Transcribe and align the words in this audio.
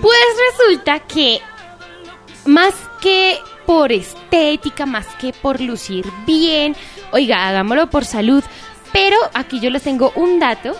Pues 0.00 0.18
resulta 0.50 1.00
que 1.00 1.40
más 2.46 2.74
que 3.00 3.38
por 3.66 3.92
estética, 3.92 4.86
más 4.86 5.06
que 5.20 5.32
por 5.32 5.60
lucir 5.60 6.06
bien, 6.26 6.76
oiga, 7.12 7.48
hagámoslo 7.48 7.88
por 7.88 8.04
salud, 8.04 8.42
pero 8.92 9.16
aquí 9.32 9.60
yo 9.60 9.70
les 9.70 9.82
tengo 9.82 10.12
un 10.16 10.38
dato 10.38 10.76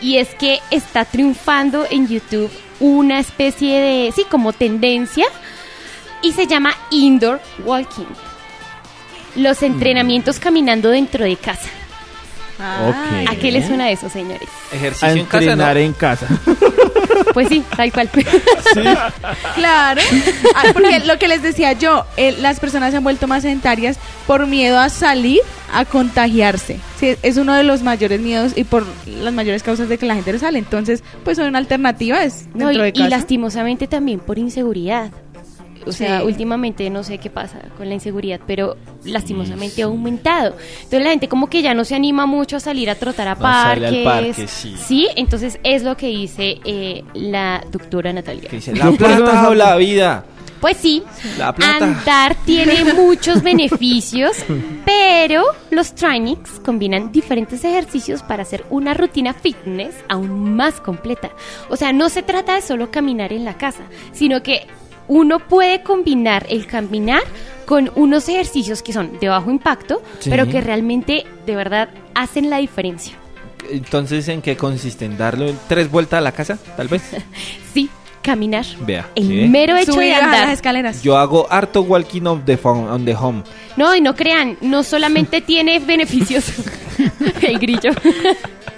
y 0.00 0.18
es 0.18 0.34
que 0.34 0.60
está 0.70 1.04
triunfando 1.04 1.86
en 1.90 2.08
YouTube 2.08 2.50
una 2.80 3.18
especie 3.20 3.80
de, 3.80 4.12
sí, 4.12 4.24
como 4.30 4.52
tendencia 4.52 5.26
y 6.22 6.32
se 6.32 6.46
llama 6.46 6.74
indoor 6.90 7.40
walking. 7.64 8.06
Los 9.36 9.62
entrenamientos 9.62 10.38
caminando 10.38 10.90
dentro 10.90 11.24
de 11.24 11.36
casa. 11.36 11.68
Ok. 12.58 13.28
¿A 13.28 13.36
qué 13.36 13.50
les 13.50 13.66
suena 13.66 13.90
eso, 13.90 14.08
señores? 14.08 14.48
A 14.72 14.76
Ejercicio 14.76 15.08
en 15.08 15.24
casa, 15.24 15.44
¿no? 15.44 15.52
entrenar 15.52 15.78
en 15.78 15.92
casa. 15.92 16.28
Pues 17.32 17.48
sí, 17.48 17.62
tal 17.76 17.92
cual. 17.92 18.08
Claro, 19.54 20.00
Ah, 20.54 20.62
porque 20.72 21.00
lo 21.00 21.18
que 21.18 21.28
les 21.28 21.42
decía 21.42 21.72
yo, 21.72 22.04
eh, 22.16 22.34
las 22.40 22.60
personas 22.60 22.90
se 22.90 22.96
han 22.98 23.04
vuelto 23.04 23.26
más 23.26 23.42
sedentarias 23.42 23.98
por 24.26 24.46
miedo 24.46 24.78
a 24.78 24.88
salir 24.88 25.40
a 25.72 25.84
contagiarse. 25.84 26.78
Sí, 26.98 27.16
es 27.22 27.36
uno 27.36 27.54
de 27.54 27.64
los 27.64 27.82
mayores 27.82 28.20
miedos 28.20 28.52
y 28.56 28.64
por 28.64 28.84
las 29.06 29.32
mayores 29.32 29.62
causas 29.62 29.88
de 29.88 29.98
que 29.98 30.06
la 30.06 30.14
gente 30.14 30.32
no 30.32 30.38
sale. 30.38 30.58
Entonces, 30.58 31.02
pues 31.24 31.38
una 31.38 31.58
alternativa 31.58 32.22
es 32.22 32.46
No, 32.54 32.70
y, 32.70 32.78
de 32.78 32.88
y 32.88 32.92
casa. 32.92 33.08
lastimosamente 33.08 33.86
también 33.88 34.20
por 34.20 34.38
inseguridad. 34.38 35.10
O 35.86 35.92
sea, 35.92 36.20
Sí. 36.20 36.26
últimamente 36.26 36.88
no 36.90 37.02
sé 37.04 37.18
qué 37.18 37.30
pasa 37.30 37.58
con 37.76 37.88
la 37.88 37.94
inseguridad, 37.94 38.40
pero 38.46 38.76
lastimosamente 39.04 39.82
ha 39.82 39.86
aumentado. 39.86 40.56
Entonces 40.76 41.02
la 41.02 41.10
gente 41.10 41.28
como 41.28 41.48
que 41.48 41.62
ya 41.62 41.74
no 41.74 41.84
se 41.84 41.94
anima 41.94 42.26
mucho 42.26 42.56
a 42.56 42.60
salir 42.60 42.88
a 42.90 42.94
trotar 42.94 43.28
a 43.28 43.34
No 43.34 43.40
sale 43.42 43.80
parques. 43.88 43.98
al 43.98 44.04
parque, 44.04 44.46
sí. 44.48 45.08
entonces 45.16 45.58
es 45.62 45.82
lo 45.82 45.96
que 45.96 46.06
dice 46.08 46.58
eh, 46.64 47.04
la 47.14 47.62
doctora 47.70 48.12
Natalia. 48.12 48.48
Que 48.48 48.56
dice, 48.56 48.72
Yo 48.74 48.84
la 48.84 48.92
plata 48.96 49.48
o 49.48 49.54
la 49.54 49.76
vida. 49.76 50.24
Pues 50.60 50.78
sí, 50.78 51.02
La 51.36 51.54
plata. 51.54 51.84
andar 51.84 52.36
tiene 52.46 52.84
muchos 52.94 53.42
beneficios, 53.42 54.32
pero 54.86 55.42
los 55.70 55.94
trainings 55.94 56.58
combinan 56.64 57.12
diferentes 57.12 57.62
ejercicios 57.64 58.22
para 58.22 58.44
hacer 58.44 58.64
una 58.70 58.94
rutina 58.94 59.34
fitness 59.34 59.94
aún 60.08 60.54
más 60.54 60.80
completa. 60.80 61.30
O 61.68 61.76
sea, 61.76 61.92
no 61.92 62.08
se 62.08 62.22
trata 62.22 62.54
de 62.54 62.62
solo 62.62 62.90
caminar 62.90 63.34
en 63.34 63.44
la 63.44 63.58
casa, 63.58 63.82
sino 64.12 64.42
que 64.42 64.66
uno 65.08 65.38
puede 65.40 65.82
combinar 65.82 66.46
el 66.48 66.66
caminar 66.66 67.22
con 67.66 67.90
unos 67.94 68.28
ejercicios 68.28 68.82
que 68.82 68.92
son 68.92 69.18
de 69.20 69.28
bajo 69.28 69.50
impacto, 69.50 70.02
Sí. 70.20 70.30
pero 70.30 70.46
que 70.48 70.60
realmente 70.60 71.24
de 71.46 71.56
verdad 71.56 71.88
hacen 72.14 72.50
la 72.50 72.58
diferencia. 72.58 73.14
Entonces, 73.70 74.28
¿en 74.28 74.42
qué 74.42 74.56
consiste? 74.56 75.04
¿En 75.06 75.16
darle 75.16 75.54
tres 75.68 75.90
vueltas 75.90 76.18
a 76.18 76.20
la 76.20 76.32
casa, 76.32 76.58
tal 76.76 76.88
vez? 76.88 77.02
Sí, 77.72 77.88
caminar. 78.22 78.64
Vea, 78.80 79.08
El 79.16 79.48
mero 79.48 79.76
hecho 79.76 79.94
Subir 79.94 80.06
de 80.14 80.20
las 80.20 80.22
andar. 80.24 80.48
escaleras. 80.50 81.02
Yo 81.02 81.16
hago 81.18 81.46
harto 81.50 81.82
walking 81.82 82.22
on 82.26 82.44
the, 82.44 82.56
phone, 82.56 82.88
on 82.88 83.04
the 83.04 83.14
home. 83.14 83.42
No, 83.76 83.94
y 83.96 84.00
no 84.00 84.14
crean, 84.14 84.56
no 84.60 84.82
solamente 84.84 85.40
tiene 85.42 85.78
beneficios, 85.80 86.44
el 87.42 87.58
grillo, 87.58 87.90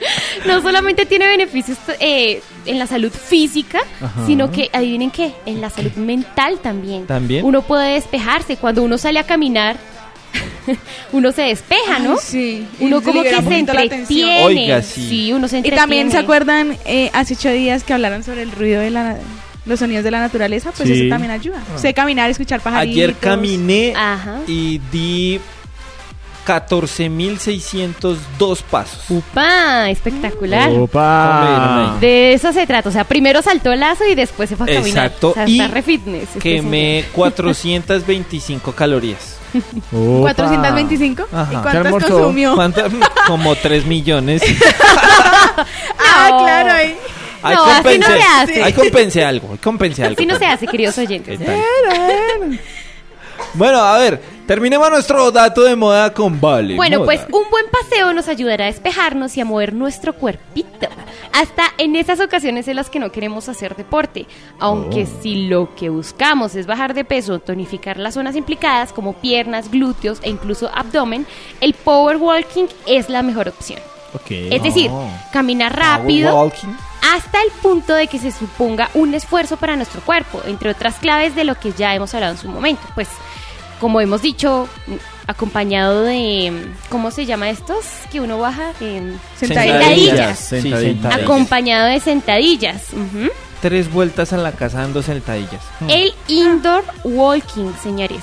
no 0.47 0.61
solamente 0.63 1.07
tiene 1.07 1.27
beneficios 1.27 1.79
eh, 2.01 2.41
en 2.65 2.79
la 2.79 2.87
salud 2.87 3.11
física, 3.13 3.81
Ajá. 4.01 4.27
sino 4.27 4.51
que, 4.51 4.71
adivinen 4.73 5.11
qué, 5.11 5.33
en 5.47 5.61
la 5.61 5.71
salud 5.71 5.93
mental 5.93 6.59
también. 6.61 7.07
¿También? 7.07 7.45
Uno 7.45 7.63
puede 7.63 7.95
despejarse, 7.95 8.57
cuando 8.57 8.83
uno 8.83 8.99
sale 8.99 9.19
a 9.19 9.25
caminar, 9.25 9.77
uno 11.13 11.33
se 11.33 11.43
despeja, 11.43 11.99
¿no? 12.01 12.13
Ay, 12.13 12.19
sí. 12.23 12.67
Y 12.81 12.85
Uno 12.85 13.03
como 13.03 13.23
que 13.23 13.31
se 13.43 13.59
entretiene. 13.59 14.45
Oiga, 14.45 14.83
sí. 14.83 15.33
uno 15.33 15.49
se 15.49 15.57
Y 15.57 15.59
entretiene. 15.59 15.77
también 15.81 16.11
se 16.11 16.19
acuerdan 16.19 16.77
eh, 16.85 17.11
hace 17.13 17.35
ocho 17.35 17.51
días 17.51 17.85
que 17.85 17.95
hablaron 17.95 18.23
sobre 18.23 18.43
el 18.43 18.53
ruido 18.53 18.81
de 18.81 18.91
la 18.91 19.17
los 19.65 19.81
sonidos 19.81 20.05
de 20.05 20.13
la 20.13 20.21
naturaleza, 20.21 20.71
pues 20.77 20.89
Sí. 20.89 20.95
eso 21.01 21.09
también 21.09 21.33
ayuda. 21.33 21.61
Usted 21.75 21.93
caminar, 21.93 22.31
escuchar 22.31 22.61
pajaritos. 22.61 22.95
Ayer 22.97 23.15
caminé 23.17 23.93
Ajá. 23.97 24.39
y 24.47 24.79
di 24.93 25.41
14.602 26.47 28.62
pasos. 28.71 29.05
¡Upa! 29.11 29.91
Espectacular. 29.91 30.71
Opa. 30.71 31.97
De 32.01 32.33
eso 32.34 32.53
se 32.53 32.67
trata, 32.67 32.89
o 32.89 32.93
sea, 32.93 33.05
primero 33.05 33.43
saltó 33.43 33.73
el 33.73 33.81
lazo 33.81 34.05
y 34.07 34.15
después 34.15 34.49
se 34.49 34.56
fue 34.56 34.71
a 34.71 34.75
caminar. 34.75 35.06
Exacto, 35.06 35.31
O 35.31 35.35
sea, 35.35 35.49
y 35.49 35.61
está 35.61 35.75
re 35.75 35.83
fitness. 35.83 36.23
este 36.29 36.39
Quemé 36.39 37.05
425 37.12 38.73
calorías. 38.73 39.37
Opa. 39.93 40.35
425. 40.35 41.27
Ajá. 41.33 41.53
¿Y 41.53 41.56
¿Qué 41.56 41.62
cuántas 41.62 41.93
consumió? 41.93 42.55
¿Cuánto? 42.55 42.83
Como 43.27 43.55
3 43.55 43.87
millones. 43.87 44.43
Ah, 45.99 46.29
No. 46.31 46.39
claro, 46.45 46.73
ahí. 46.73 46.97
No, 47.43 47.65
así 47.65 47.99
no 47.99 48.06
se 48.06 48.23
hace. 48.23 48.62
Ahí 48.62 48.73
compensé 48.73 49.25
algo, 49.25 49.53
ahí 49.53 49.59
compensé 49.59 50.05
algo. 50.05 50.15
Así 50.19 50.27
no 50.27 50.39
se 50.39 50.47
hace, 50.47 50.67
queridos 50.67 50.97
oyentes. 50.99 51.39
Bueno, 53.55 53.79
a 53.79 53.99
ver, 53.99 54.21
terminemos 54.47 54.91
nuestro 54.91 55.31
dato 55.31 55.62
de 55.62 55.77
moda 55.77 56.12
con 56.12 56.41
Vale. 56.41 56.77
Bueno, 56.77 56.99
Moda. 56.99 57.07
pues 57.07 57.21
un 57.33 57.51
buen 57.51 57.67
paseo 57.71 58.12
nos 58.12 58.29
ayudará 58.29 58.65
a 58.65 58.69
despejarnos 58.69 59.37
y 59.37 59.41
a 59.41 59.45
mover 59.45 59.73
nuestro 59.73 60.15
cuerpito. 60.15 60.89
Hasta 61.33 61.65
en 61.79 61.97
esas 61.97 62.21
ocasiones 62.21 62.67
en 62.69 62.77
las 62.77 62.89
que 62.89 62.99
no 62.99 63.12
queremos 63.12 63.49
hacer 63.49 63.77
deporte. 63.77 64.27
Aunque 64.59 65.03
Oh. 65.05 65.23
si 65.23 65.49
lo 65.49 65.75
que 65.75 65.91
buscamos 65.91 66.55
es 66.55 66.67
bajar 66.67 66.95
de 66.95 67.05
peso, 67.05 67.39
tonificar 67.41 67.99
las 67.99 68.15
zonas 68.15 68.37
implicadas 68.37 68.93
como 68.93 69.12
piernas, 69.15 69.71
glúteos 69.71 70.19
e 70.23 70.31
incluso 70.31 70.71
abdomen, 70.75 71.27
el 71.61 71.75
power 71.75 72.17
walking 72.17 72.67
es 72.87 73.09
la 73.11 73.23
mejor 73.23 73.49
opción. 73.49 73.81
Ok. 74.15 74.31
Es 74.31 74.62
decir, 74.62 74.91
Oh. 74.91 75.09
caminar 75.33 75.77
rápido 75.77 76.51
hasta 77.03 77.43
el 77.43 77.51
punto 77.62 77.93
de 77.95 78.06
que 78.06 78.19
se 78.19 78.33
suponga 78.33 78.89
un 78.95 79.12
esfuerzo 79.15 79.56
para 79.59 79.77
nuestro 79.77 80.01
cuerpo, 80.01 80.41
entre 80.47 80.71
otras 80.71 80.95
claves 80.97 81.35
de 81.37 81.45
lo 81.45 81.55
que 81.56 81.73
ya 81.73 81.95
hemos 81.95 82.15
hablado 82.15 82.33
en 82.33 82.39
su 82.39 82.49
momento. 82.49 82.83
Pues, 82.95 83.09
como 83.81 84.00
hemos 84.00 84.22
dicho, 84.22 84.69
acompañado 85.26 86.03
de, 86.03 86.53
¿cómo 86.88 87.10
se 87.10 87.26
llama 87.26 87.50
estos? 87.50 87.84
Que 88.10 88.20
uno 88.20 88.38
baja 88.38 88.72
en 88.81 89.19
Sentadillas. 89.38 89.76
Sí, 89.78 89.91
Sentadillas. 89.91 90.38
sentadillas. 90.38 91.14
acompañado 91.14 91.87
de 91.88 92.00
sentadillas. 92.00 92.82
Tres 93.60 93.92
vueltas 93.92 94.32
a 94.32 94.37
la 94.37 94.53
casa 94.53 94.81
dando 94.81 95.03
sentadillas. 95.03 95.62
El 95.88 96.14
indoor 96.28 96.84
walking, 97.04 97.72
señores. 97.82 98.22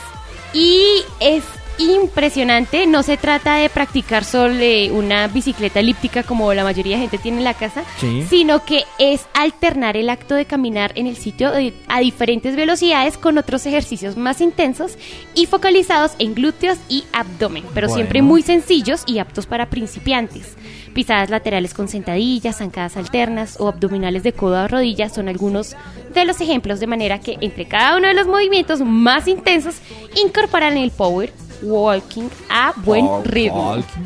Y 0.53 0.81
es 1.19 1.43
impresionante, 1.79 2.85
no 2.88 3.03
se 3.03 3.17
trata 3.17 3.56
de 3.56 3.69
practicar 3.69 4.23
sobre 4.23 4.91
una 4.91 5.28
bicicleta 5.28 5.79
elíptica 5.79 6.23
como 6.23 6.53
la 6.53 6.63
mayoría 6.63 6.95
de 6.95 7.01
gente 7.01 7.17
tiene 7.17 7.39
en 7.39 7.44
la 7.44 7.53
casa, 7.53 7.84
Sí. 8.00 8.23
sino 8.29 8.63
que 8.66 8.84
es 9.00 9.25
alternar 9.34 9.97
el 9.97 10.09
acto 10.09 10.35
de 10.35 10.45
caminar 10.45 10.91
en 10.95 11.07
el 11.07 11.16
sitio 11.17 11.51
de- 11.51 11.73
a 11.88 12.00
diferentes 12.00 12.56
velocidades 12.56 13.17
con 13.17 13.38
otros 13.38 13.66
ejercicios 13.66 14.17
más 14.17 14.41
intensos 14.41 14.97
y 15.35 15.45
focalizados 15.45 16.12
en 16.19 16.35
glúteos 16.35 16.78
y 16.89 17.03
abdomen, 17.13 17.63
pero 17.73 17.88
Bueno. 17.88 17.95
siempre 17.95 18.22
muy 18.22 18.41
sencillos 18.41 19.03
y 19.07 19.19
aptos 19.19 19.45
para 19.45 19.69
principiantes. 19.69 20.56
Pisadas 20.94 21.31
laterales 21.31 21.73
con 21.73 21.88
sentadillas, 21.88 22.57
zancadas 22.59 22.97
alternas 22.97 23.57
o 23.59 23.67
abdominales 23.67 24.22
de 24.22 24.33
codo 24.33 24.57
a 24.57 24.67
rodilla 24.67 25.09
son 25.09 25.28
algunos 25.28 25.75
de 26.13 26.23
los 26.25 26.39
ejemplos, 26.39 26.79
de 26.79 26.85
manera 26.85 27.19
que 27.19 27.38
entre 27.41 27.66
cada 27.66 27.97
uno 27.97 28.07
de 28.07 28.13
los 28.13 28.28
movimientos 28.28 28.81
más 28.81 29.28
intensos 29.28 29.75
incorporan 30.23 30.78
el 30.78 30.91
power 30.91 31.33
walking 31.63 32.29
a 32.50 32.74
buen 32.78 33.07
ritmo. 33.24 33.72
walking. 33.72 34.03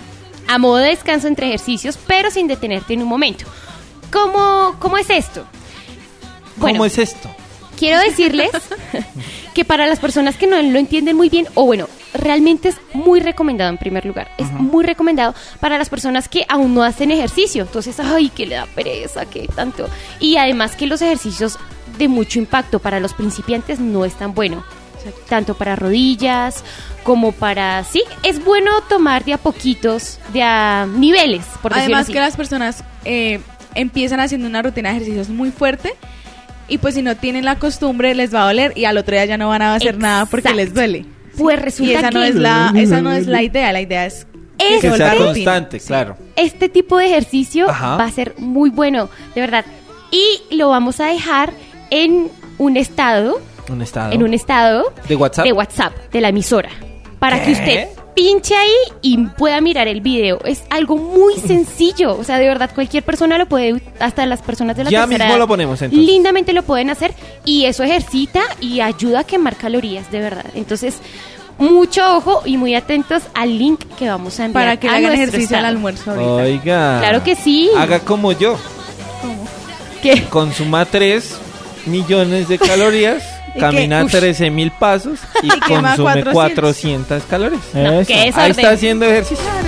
A 0.47 0.57
modo 0.57 0.77
de 0.77 0.89
descanso 0.89 1.27
entre 1.27 1.47
ejercicios, 1.47 1.97
pero 2.07 2.31
sin 2.31 2.47
detenerte 2.47 2.93
en 2.93 3.01
un 3.01 3.09
momento. 3.09 3.45
¿Cómo, 4.11 4.75
cómo 4.79 4.97
es 4.97 5.09
esto? 5.09 5.45
¿Cómo 6.55 6.69
Bueno, 6.69 6.85
es 6.85 6.97
esto? 6.97 7.29
quiero 7.77 7.99
decirles 7.99 8.49
que 9.53 9.63
para 9.63 9.87
las 9.87 9.99
personas 9.99 10.35
que 10.35 10.47
no 10.47 10.61
lo 10.61 10.79
entienden 10.79 11.15
muy 11.15 11.29
bien, 11.29 11.47
o 11.53 11.65
bueno, 11.65 11.87
realmente 12.13 12.69
es 12.69 12.77
muy 12.93 13.19
recomendado 13.19 13.69
en 13.69 13.77
primer 13.77 14.05
lugar, 14.05 14.31
es 14.37 14.51
muy 14.51 14.83
recomendado 14.83 15.33
para 15.59 15.77
las 15.77 15.89
personas 15.89 16.27
que 16.27 16.45
aún 16.49 16.73
no 16.73 16.83
hacen 16.83 17.11
ejercicio. 17.11 17.63
Entonces, 17.63 17.99
ay, 17.99 18.29
que 18.29 18.45
le 18.45 18.55
da 18.55 18.65
pereza, 18.65 19.25
que 19.25 19.47
tanto. 19.47 19.87
Y 20.19 20.37
además 20.37 20.75
que 20.75 20.87
los 20.87 21.01
ejercicios 21.01 21.57
de 21.97 22.07
mucho 22.07 22.39
impacto 22.39 22.79
para 22.79 22.99
los 22.99 23.13
principiantes 23.13 23.79
no 23.79 24.05
es 24.05 24.15
tan 24.15 24.33
bueno. 24.33 24.63
Tanto 25.29 25.53
para 25.55 25.75
rodillas 25.75 26.63
como 27.03 27.31
para... 27.31 27.83
Sí, 27.83 28.03
es 28.23 28.43
bueno 28.43 28.71
tomar 28.89 29.23
de 29.25 29.33
a 29.33 29.37
poquitos, 29.37 30.19
de 30.33 30.43
a 30.43 30.85
niveles, 30.85 31.45
por 31.61 31.71
decirlo 31.73 31.95
Además 31.95 32.01
así. 32.03 32.13
que 32.13 32.19
las 32.19 32.35
personas 32.35 32.83
eh, 33.05 33.39
empiezan 33.75 34.19
haciendo 34.19 34.47
una 34.47 34.61
rutina 34.61 34.89
de 34.89 34.95
ejercicios 34.97 35.29
muy 35.29 35.51
fuerte 35.51 35.93
y 36.67 36.79
pues 36.79 36.95
si 36.95 37.01
no 37.01 37.15
tienen 37.15 37.45
la 37.45 37.57
costumbre 37.59 38.13
les 38.13 38.33
va 38.33 38.43
a 38.43 38.45
doler 38.47 38.73
y 38.75 38.85
al 38.85 38.97
otro 38.97 39.13
día 39.15 39.25
ya 39.25 39.37
no 39.37 39.47
van 39.49 39.61
a 39.61 39.75
hacer 39.75 39.97
nada 39.97 40.25
porque 40.25 40.53
les 40.53 40.73
duele. 40.73 41.05
Pues 41.37 41.57
Y 41.57 41.61
resulta 41.61 41.99
esa 41.99 42.11
no 42.11 42.19
que 42.21 42.27
es 42.27 42.35
la 42.35 42.73
esa 42.75 43.01
no 43.01 43.11
es 43.11 43.27
la 43.27 43.43
idea, 43.43 43.71
la 43.71 43.79
idea 43.81 44.05
es 44.05 44.25
Es 44.57 44.81
Que 44.81 44.89
se 44.91 44.97
sea 44.97 45.15
constante, 45.15 45.79
claro. 45.79 46.17
este 46.35 46.67
tipo 46.67 46.97
de 46.97 47.05
ejercicio 47.05 47.69
Ajá. 47.69 47.95
va 47.95 48.05
a 48.05 48.11
ser 48.11 48.33
muy 48.39 48.69
bueno, 48.71 49.09
de 49.35 49.41
verdad. 49.41 49.63
Y 50.11 50.55
lo 50.55 50.69
vamos 50.69 50.99
a 50.99 51.05
dejar 51.05 51.53
en 51.91 52.29
un 52.57 52.75
estado, 52.75 53.39
Un 53.69 53.81
estado. 53.81 54.13
en 54.13 54.23
un 54.23 54.33
estado 54.33 54.93
¿De 55.07 55.15
WhatsApp? 55.15 55.45
de 55.45 55.53
WhatsApp 55.53 55.93
de 56.11 56.21
la 56.21 56.29
emisora, 56.29 56.69
para 57.19 57.39
¿Qué? 57.39 57.45
que 57.45 57.51
usted 57.53 57.87
pinche 58.15 58.55
ahí 58.55 58.71
y 59.03 59.17
pueda 59.27 59.61
mirar 59.61 59.87
el 59.87 60.01
video. 60.01 60.39
Es 60.43 60.63
algo 60.71 60.97
muy 60.97 61.35
sencillo, 61.47 62.17
o 62.17 62.23
sea, 62.23 62.39
de 62.39 62.47
verdad 62.47 62.71
cualquier 62.73 63.03
persona 63.03 63.37
lo 63.37 63.45
puede, 63.47 63.81
hasta 63.99 64.25
las 64.25 64.41
personas 64.41 64.75
de 64.75 64.85
la 64.85 64.89
Ya 64.89 65.01
tercera 65.01 65.25
mismo 65.25 65.33
edad, 65.33 65.39
lo 65.39 65.47
ponemos, 65.47 65.81
entonces. 65.81 66.07
Lindamente 66.07 66.53
lo 66.53 66.63
pueden 66.63 66.89
hacer 66.89 67.13
y 67.45 67.65
eso 67.65 67.83
ejercita 67.83 68.41
y 68.59 68.79
ayuda 68.81 69.19
a 69.19 69.23
quemar 69.23 69.55
calorías, 69.55 70.09
de 70.11 70.19
verdad. 70.19 70.45
Entonces, 70.55 70.97
mucho 71.59 72.17
ojo 72.17 72.41
y 72.45 72.57
muy 72.57 72.73
atentos 72.75 73.23
al 73.35 73.57
link 73.57 73.81
que 73.97 74.07
vamos 74.09 74.39
a 74.39 74.45
enviar 74.45 74.63
Para 74.63 74.77
que 74.79 74.87
a 74.89 74.91
le 74.93 74.97
hagan 75.07 75.13
ejercicio 75.13 75.57
al 75.57 75.65
almuerzo 75.65 76.11
ahorita. 76.11 76.31
Oiga. 76.33 76.99
Claro 76.99 77.23
que 77.23 77.35
sí. 77.35 77.69
Haga 77.77 77.99
como 77.99 78.31
yo. 78.31 78.57
¿Qué? 80.01 80.23
Consuma 80.29 80.85
3 80.85 81.37
millones 81.87 82.47
de 82.47 82.57
calorías, 82.59 83.23
¿Y 83.23 83.36
camina 83.57 83.99
qué? 83.99 84.05
Ush. 84.05 84.11
13 84.11 84.49
mil 84.51 84.71
pasos 84.71 85.19
y, 85.41 85.47
Y 85.55 85.59
consume 85.59 86.23
400. 86.23 86.33
400 86.33 87.23
calorías. 87.23 87.61
No, 87.73 87.99
Eso. 88.01 88.07
qué 88.07 88.31
Ahí 88.33 88.51
está 88.51 88.71
haciendo 88.71 89.05
ejercicio. 89.05 89.43
Claro. 89.43 89.66